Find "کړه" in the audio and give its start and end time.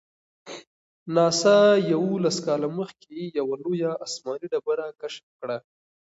5.39-5.57